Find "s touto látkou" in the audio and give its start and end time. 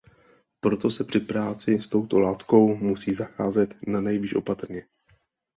1.81-2.75